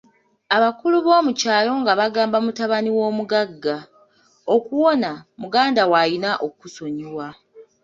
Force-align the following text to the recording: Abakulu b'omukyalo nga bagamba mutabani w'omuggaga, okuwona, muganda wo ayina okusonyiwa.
Abakulu 0.55 0.97
b'omukyalo 1.05 1.71
nga 1.81 1.91
bagamba 1.99 2.37
mutabani 2.45 2.89
w'omuggaga, 2.97 3.77
okuwona, 4.55 5.09
muganda 5.41 5.81
wo 5.89 5.95
ayina 6.03 6.31
okusonyiwa. 6.47 7.27